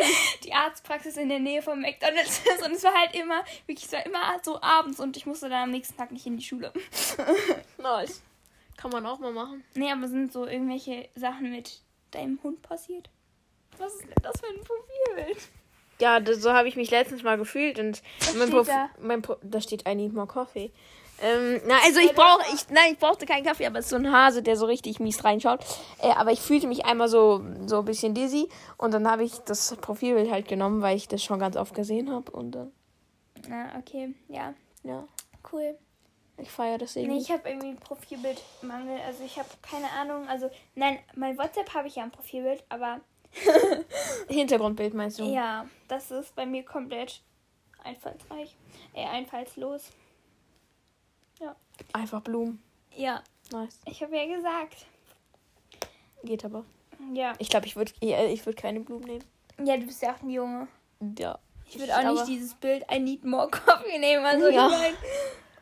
[0.44, 2.66] die Arztpraxis in der Nähe von McDonalds ist.
[2.66, 5.66] Und es war halt immer, wirklich, es war immer so abends und ich musste dann
[5.66, 6.74] am nächsten Tag nicht in die Schule.
[7.78, 8.24] Nice.
[8.78, 9.64] Kann man auch mal machen.
[9.76, 11.82] Nee, aber sind so irgendwelche Sachen mit
[12.16, 13.10] deinem Hund passiert?
[13.78, 15.38] Was ist denn das für ein Profilbild?
[16.00, 18.02] Ja, das, so habe ich mich letztens mal gefühlt und
[18.38, 18.90] mein steht Prof, da?
[19.02, 20.72] mein Pro, da steht I need more coffee.
[21.22, 23.96] Ähm, na, also ich brauche, ich, nein, ich brauchte keinen Kaffee, aber es ist so
[23.96, 25.62] ein Hase, der so richtig mies reinschaut.
[26.02, 29.40] Äh, aber ich fühlte mich einmal so, so ein bisschen dizzy und dann habe ich
[29.46, 32.72] das Profilbild halt genommen, weil ich das schon ganz oft gesehen habe und dann,
[33.48, 35.08] Na, okay, ja, ja,
[35.54, 35.78] cool.
[36.38, 37.22] Ich feiere das Nee, irgendwie.
[37.22, 39.00] ich habe irgendwie Profilbildmangel.
[39.02, 40.28] Also ich habe keine Ahnung.
[40.28, 43.00] Also, nein, mein WhatsApp habe ich ja ein Profilbild, aber
[44.28, 45.24] Hintergrundbild meinst du?
[45.26, 47.22] ja, das ist bei mir komplett
[47.84, 48.56] einfallsreich.
[48.94, 49.92] Äh, einfallslos.
[51.92, 52.62] Einfach Blumen.
[52.96, 53.22] Ja,
[53.52, 53.80] Nice.
[53.86, 54.86] ich habe ja gesagt.
[56.24, 56.64] Geht aber.
[57.14, 57.34] Ja.
[57.40, 59.24] Ich glaube, ich würde ich würd keine Blumen nehmen.
[59.64, 60.68] Ja, du bist ja auch ein Junge.
[61.20, 61.38] Ja.
[61.68, 64.26] Ich würde auch nicht dieses Bild I need more coffee nehmen.
[64.26, 64.68] Also Ja.
[64.68, 64.94] ich mein,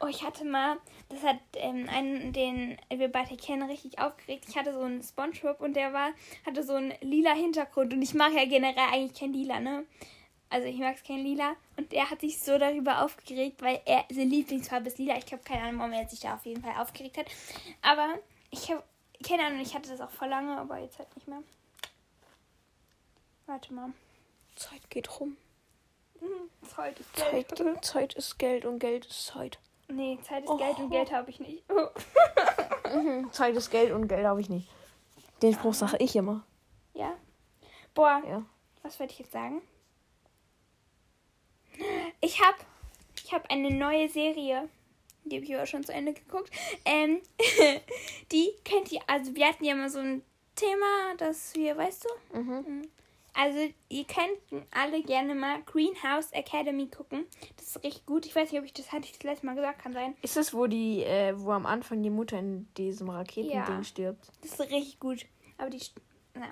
[0.03, 4.45] Oh, ich hatte mal, das hat ähm, einen, den wir beide kennen, richtig aufgeregt.
[4.49, 6.09] Ich hatte so einen Spongebob und der war,
[6.45, 7.93] hatte so einen lila Hintergrund.
[7.93, 9.85] Und ich mag ja generell eigentlich kein Lila, ne?
[10.49, 11.55] Also ich mag es kein Lila.
[11.77, 15.17] Und er hat sich so darüber aufgeregt, weil er seine Lieblingsfarbe ist Lila.
[15.17, 17.27] Ich habe keine Ahnung, warum er sich da auf jeden Fall aufgeregt hat.
[17.81, 18.19] Aber
[18.51, 18.83] ich habe
[19.25, 21.43] keine Ahnung, ich hatte das auch vor lange, aber jetzt halt nicht mehr.
[23.45, 23.93] Warte mal.
[24.55, 25.37] Zeit geht rum.
[26.19, 27.57] Hm, Zeit ist Geld.
[27.57, 29.59] Zeit, Zeit ist Geld und Geld ist Zeit.
[29.89, 30.57] Nee, Zeit ist Oh.
[30.57, 31.63] Geld und Geld habe ich nicht.
[32.93, 33.31] Mhm.
[33.31, 34.69] Zeit ist Geld und Geld habe ich nicht.
[35.41, 36.45] Den Spruch sage ich immer.
[36.93, 37.13] ja.
[37.95, 38.43] Boah, Ja.
[38.83, 39.61] was wollte ich jetzt sagen?
[42.21, 42.57] Ich habe
[43.23, 44.69] ich hab eine neue Serie.
[45.25, 46.51] Die habe ich aber schon zu Ende geguckt.
[46.85, 47.21] Ähm,
[48.31, 49.01] die kennt ihr.
[49.07, 50.23] Also, wir hatten ja mal so ein
[50.55, 52.37] Thema, das wir, weißt du?
[52.39, 52.81] Mhm.
[53.35, 53.57] Also,
[53.89, 57.25] ihr könnt alle gerne mal Greenhouse Academy gucken.
[57.57, 58.25] Das ist richtig gut.
[58.25, 60.15] Ich weiß nicht, ob ich das hatte ich das letzte Mal gesagt, kann sein.
[60.21, 63.83] Ist das, wo die, äh, wo am Anfang die Mutter in diesem Raketending Ja.
[63.83, 64.27] stirbt?
[64.41, 65.25] Das ist richtig gut.
[65.57, 65.81] Aber die.
[66.35, 66.47] Na.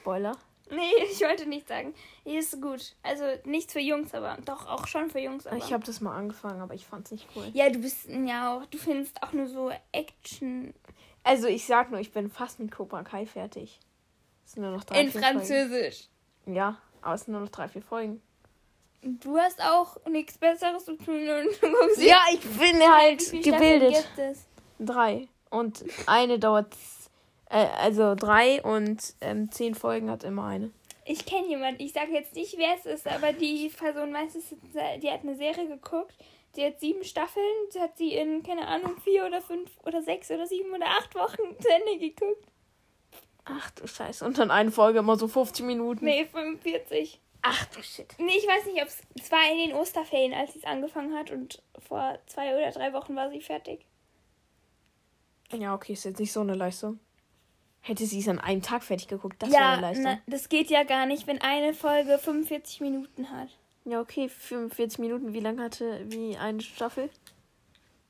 [0.00, 0.36] Spoiler.
[0.70, 1.94] Nee, ich wollte nicht sagen.
[2.24, 2.94] Die ist gut.
[3.02, 5.46] Also nichts für Jungs, aber doch auch schon für Jungs.
[5.46, 5.56] Aber.
[5.58, 7.50] Ich habe das mal angefangen, aber ich fand's nicht cool.
[7.52, 8.64] ja, du bist ja auch.
[8.66, 10.72] Du findest auch nur so Action
[11.24, 13.78] Also ich sag nur, ich bin fast mit Cobra Kai fertig.
[14.50, 16.08] Es sind nur noch drei, in vier Französisch.
[16.44, 16.56] Folgen.
[16.56, 18.20] Ja, aber es sind nur noch drei, vier Folgen.
[19.00, 23.30] Du hast auch nichts Besseres zu tun und du guckst dir- Ja, ich bin halt
[23.30, 23.92] gebildet.
[23.94, 24.46] Gibt es?
[24.80, 25.28] Drei.
[25.50, 26.74] Und eine dauert,
[27.48, 30.72] äh, also drei und ähm, zehn Folgen hat immer eine.
[31.04, 31.80] Ich kenne jemanden.
[31.80, 34.52] Ich sage jetzt nicht, wer es ist, aber die Person weiß es.
[35.00, 36.14] Die hat eine Serie geguckt.
[36.56, 37.44] Die hat sieben Staffeln.
[37.72, 41.14] Die hat sie in, keine Ahnung, vier oder fünf oder sechs oder sieben oder acht
[41.14, 42.44] Wochen zu Ende geguckt.
[43.44, 44.24] Ach du Scheiße.
[44.24, 46.04] Und dann eine Folge immer so 50 Minuten.
[46.04, 47.20] Nee, 45.
[47.42, 48.14] Ach du Shit.
[48.18, 49.00] Nee, ich weiß nicht, ob es.
[49.18, 52.92] Es war in den Osterferien, als sie es angefangen hat und vor zwei oder drei
[52.92, 53.86] Wochen war sie fertig.
[55.52, 57.00] Ja, okay, ist jetzt nicht so eine Leistung.
[57.80, 60.04] Hätte sie es an einem Tag fertig geguckt, das wäre ja, eine Leistung.
[60.04, 63.48] na, das geht ja gar nicht, wenn eine Folge 45 Minuten hat.
[63.86, 65.32] Ja, okay, 45 Minuten.
[65.32, 67.08] Wie lange hatte wie eine Staffel?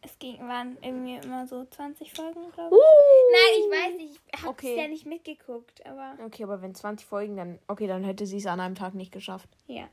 [0.02, 2.78] Es ging, waren irgendwie immer so 20 Folgen, glaube Uh.
[2.78, 3.32] ich.
[3.32, 4.20] Nein, ich weiß nicht.
[4.32, 4.72] Ich habe Okay.
[4.74, 7.58] es ja nicht mitgeguckt, aber Okay, aber wenn 20 Folgen, dann.
[7.68, 9.48] Okay, dann hätte sie es an einem Tag nicht geschafft.
[9.66, 9.88] ja.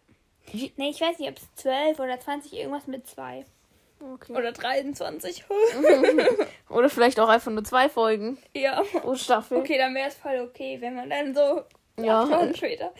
[0.53, 3.43] Wie- Nee, ich weiß nicht, ob es 12 oder 20, irgendwas mit 2.
[3.99, 4.31] Okay.
[4.33, 5.43] Oder 23.
[6.69, 8.81] Oder vielleicht auch einfach nur zwei Folgen ja.
[9.01, 9.57] pro Staffel.
[9.57, 11.63] Okay, dann wäre es voll okay, wenn man dann so
[12.01, 12.21] Ja.
[12.23, 12.93] acht später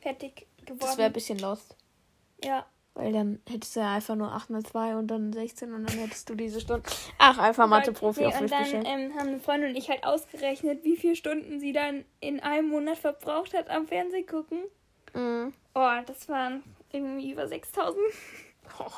[0.00, 1.76] fertig geworden Das wäre ein bisschen lost.
[2.44, 2.66] Ja.
[2.94, 5.98] Weil dann hättest du ja einfach nur 8 mal 2 und dann 16 und dann
[5.98, 6.82] hättest du diese Stunde.
[7.18, 8.86] Ach, einfach Mathe-Profi Nee, auf Und mich dann gestellt.
[8.88, 12.68] ähm, haben eine Freundin und ich halt ausgerechnet, wie viele Stunden sie dann in einem
[12.68, 14.64] Monat verbraucht hat am Fernseh gucken.
[15.14, 15.52] Mhm.
[15.74, 17.96] Oh, das waren irgendwie über 6000.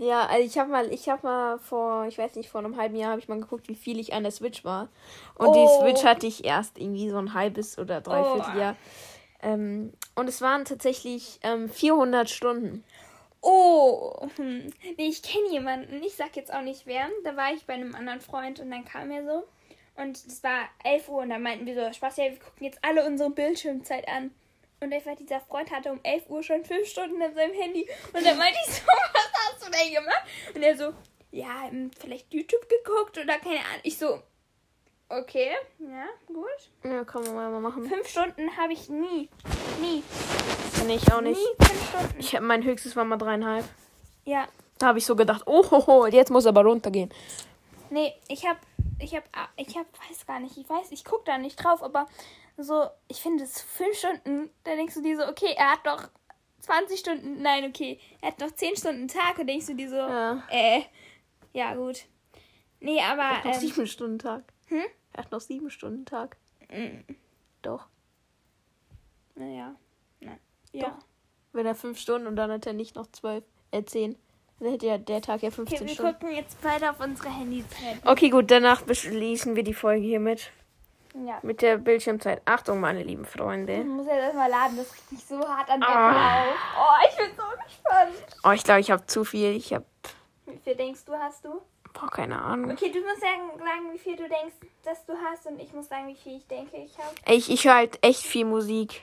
[0.00, 2.94] Ja, also ich habe mal, ich habe mal vor, ich weiß nicht, vor einem halben
[2.94, 4.88] Jahr habe ich mal geguckt, wie viel ich an der Switch war.
[5.34, 5.80] Und die Oh.
[5.80, 8.76] Switch hatte ich erst irgendwie so ein halbes oder dreiviertel Jahr.
[9.42, 12.84] Ähm, und es waren tatsächlich ähm, 400 Stunden.
[13.40, 14.72] Oh, hm.
[14.82, 16.02] nee, ich kenne jemanden.
[16.02, 17.08] Ich sag jetzt auch nicht wer.
[17.24, 19.44] Da war ich bei einem anderen Freund und dann kam er so.
[19.96, 22.78] Und es war 11 Uhr und dann meinten wir so, Spaß, ja, wir gucken jetzt
[22.82, 24.32] alle unsere Bildschirmzeit an.
[24.80, 27.88] Und einfach dieser Freund hatte um 11 Uhr schon 5 Stunden in seinem Handy.
[28.12, 30.22] Und dann meinte ich so, was hast du denn gemacht?
[30.54, 30.94] Und er so,
[31.32, 33.80] ja, hm, vielleicht YouTube geguckt oder keine Ahnung.
[33.82, 34.22] Ich so,
[35.08, 36.46] okay, ja, gut.
[36.84, 37.86] Ja, kann man mal machen.
[37.88, 39.28] 5 Stunden habe ich nie.
[39.80, 40.02] Nie.
[40.86, 41.38] Nee, ich auch nicht.
[41.38, 42.20] Nie 5 Stunden.
[42.20, 43.64] Ich hab, mein höchstes war mal dreieinhalb.
[44.24, 44.46] Ja.
[44.78, 47.12] Da habe ich so gedacht, oh, ho, ho, jetzt muss aber runtergehen.
[47.90, 48.58] Nee, ich hab,
[49.00, 51.82] ich hab, ah, ich hab, weiß gar nicht, ich weiß, ich guck da nicht drauf,
[51.82, 52.06] aber
[52.56, 56.08] so, ich finde es fünf Stunden, da denkst du dir so, okay, er hat doch
[56.60, 59.96] 20 Stunden, nein, okay, er hat noch 10 Stunden Tag und denkst du dir so,
[59.96, 60.42] Ja.
[60.50, 60.82] äh,
[61.54, 62.04] ja, gut.
[62.80, 64.42] Nee, aber, Er hat noch ähm, sieben Stunden Tag.
[64.68, 64.84] hm?
[65.18, 66.36] Er hat noch sieben Stunden Tag.
[66.70, 67.00] mm,
[67.62, 67.88] Doch.
[69.34, 69.74] naja,
[70.20, 70.38] nein,
[70.72, 70.90] ja.
[70.90, 70.98] Doch.
[71.52, 74.16] Wenn er fünf Stunden und dann hat er nicht noch zwölf, äh, zehn.
[74.60, 76.12] Dann hätte ja der Tag ja 15 Okay, wir Stunden.
[76.12, 77.98] gucken jetzt weiter auf unsere Handyzeit.
[78.04, 80.52] Okay, gut, danach beschließen wir die Folge hiermit.
[81.26, 81.40] Ja.
[81.42, 82.42] Mit der Bildschirmzeit.
[82.44, 83.82] Achtung, meine lieben Ich Freunde.
[83.82, 86.42] muss jetzt erstmal laden, das riecht mich so hart an der Ah.
[86.42, 86.54] auf.
[86.78, 88.36] Oh, ich bin so gespannt.
[88.44, 89.56] Oh, ich glaube, ich habe zu viel.
[89.56, 89.84] Ich habe,
[90.46, 91.60] Wie viel denkst du, hast du?
[91.92, 92.72] Boah, keine Ahnung.
[92.72, 95.88] Okay, du musst sagen, sagen, wie viel du denkst, dass du hast und ich muss
[95.88, 97.14] sagen, wie viel ich denke, ich habe.
[97.26, 99.02] Ich, ich höre halt echt viel Musik.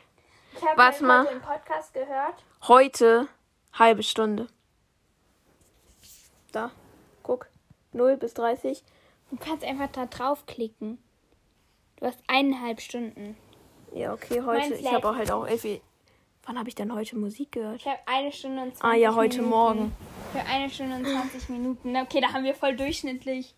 [0.56, 1.26] Ich habe Warte halt mal.
[1.26, 2.44] heute im Podcast gehört.
[2.68, 3.28] Heute
[3.74, 4.48] halbe Stunde.
[6.52, 6.72] Da,
[7.24, 7.48] guck.
[7.92, 8.84] 0 bis 30.
[9.32, 10.98] Du kannst einfach da draufklicken.
[11.98, 13.38] Du hast eineinhalb Stunden.
[13.94, 14.74] Ja, okay, heute.
[14.76, 15.66] Ich habe auch halt auch elf.
[16.46, 17.78] Wann habe ich denn heute Musik gehört?
[17.78, 19.50] Ich habe eine Stunde und 20 Ah ja, heute Minuten.
[19.50, 19.96] Morgen.
[20.36, 21.96] Für eine Stunde und 20 Minuten.
[21.96, 23.56] Okay, da haben wir voll durchschnittlich.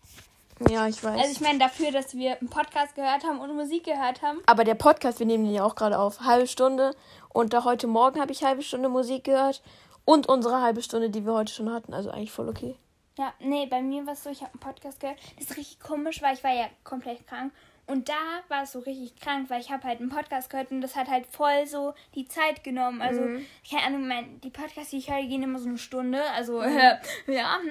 [0.70, 1.18] Ja, ich weiß.
[1.18, 4.38] Also ich meine dafür, dass wir einen Podcast gehört haben und Musik gehört haben.
[4.46, 6.20] Aber der Podcast, wir nehmen den ja auch gerade auf.
[6.20, 6.94] Halbe Stunde.
[7.30, 9.60] Und da heute Morgen habe ich halbe Stunde Musik gehört.
[10.04, 11.92] Und unsere halbe Stunde, die wir heute schon hatten.
[11.92, 12.76] Also eigentlich voll okay.
[13.18, 15.18] Ja, nee, bei mir war es so, ich habe einen Podcast gehört.
[15.36, 17.52] Das ist richtig komisch, weil ich war ja komplett krank.
[17.88, 20.82] Und da war es so richtig krank, weil ich habe halt einen Podcast gehört und
[20.82, 23.00] das hat halt voll so die Zeit genommen.
[23.00, 23.22] Also,
[23.68, 26.22] keine Ahnung, mein, die Podcasts, die ich höre, gehen immer so eine Stunde.
[26.32, 26.62] Also,
[27.26, 27.58] ja.
[27.62, 27.70] Hm.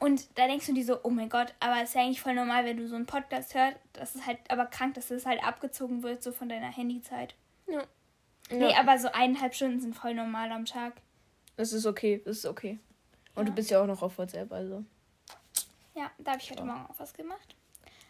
[0.00, 2.32] Und da denkst du dir so, oh mein Gott, aber es ist ja eigentlich voll
[2.32, 3.76] normal, wenn du so einen Podcast hörst.
[3.92, 7.34] Das ist halt aber krank, dass das halt abgezogen wird, so von deiner Handyzeit.
[7.66, 7.82] Ja.
[8.50, 10.94] Nee, aber so eineinhalb Stunden sind voll normal am Tag.
[11.56, 12.78] Das ist okay, das ist okay.
[13.34, 14.82] Und du bist ja auch noch auf WhatsApp, also.
[15.94, 17.54] Ja, da habe ich heute Morgen auch was gemacht.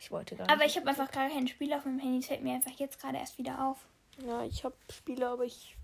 [0.09, 0.71] Ich wollte gar Aber nicht.
[0.71, 2.21] ich habe einfach gar kein Spiel auf meinem Handy.
[2.21, 3.77] Das fällt mir einfach jetzt gerade erst wieder auf.
[4.27, 5.77] Ja, ich habe Spiele, aber ich.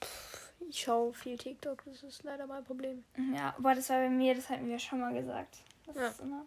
[0.00, 3.02] pff, Ich schaue viel TikTok, das ist leider mein Problem.
[3.34, 5.58] Ja, aber das war bei mir, das hatten wir schon mal gesagt.
[5.86, 6.06] Das Ja.
[6.06, 6.46] ist immer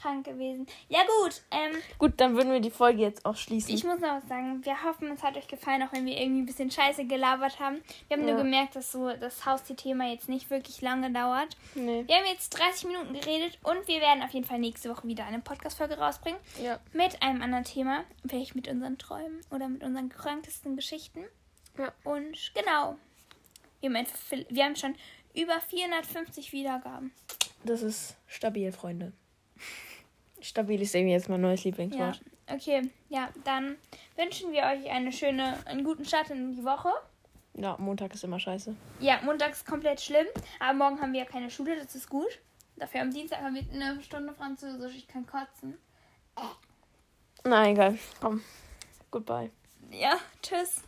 [0.00, 0.66] krank gewesen.
[0.88, 3.74] Ja gut, ähm, Gut, dann würden wir die Folge jetzt auch schließen.
[3.74, 4.64] ich muss noch was sagen.
[4.64, 7.82] Wir hoffen, es hat euch gefallen, auch wenn wir irgendwie ein bisschen scheiße gelabert haben.
[8.08, 8.34] Wir haben Ja.
[8.34, 11.56] nur gemerkt, dass so das Haustier-Thema jetzt nicht wirklich lange dauert.
[11.74, 12.04] nee.
[12.06, 15.24] Wir haben jetzt 30 Minuten geredet und wir werden auf jeden Fall nächste Woche wieder
[15.24, 16.40] eine Podcast-Folge rausbringen.
[16.62, 16.78] Ja.
[16.92, 18.04] Mit einem anderen Thema.
[18.26, 21.24] Vielleicht mit unseren Träumen oder mit unseren krankesten Geschichten.
[21.78, 21.92] Ja.
[22.04, 22.96] Und genau.
[23.80, 24.94] Wir haben, einfach, wir haben schon
[25.34, 27.12] über 450 Wiedergaben.
[27.64, 29.12] Das ist stabil, Freunde.
[30.40, 31.68] Stabil ist irgendwie jetzt mein neues Ja.
[31.70, 32.20] Lieblingswort.
[32.48, 33.76] Okay, ja, dann
[34.16, 36.90] wünschen wir euch eine schöne, einen guten Start in die Woche.
[37.54, 38.74] Ja, Montag ist immer scheiße.
[39.00, 40.26] Ja, Montag ist komplett schlimm,
[40.58, 42.40] aber morgen haben wir ja keine Schule, das ist gut.
[42.76, 45.78] Dafür am Dienstag haben wir eine Stunde Französisch, ich kann kotzen.
[47.44, 47.98] Na, egal.
[48.20, 48.42] Komm.
[49.10, 49.50] Goodbye.
[49.90, 50.82] Ja, tschüss.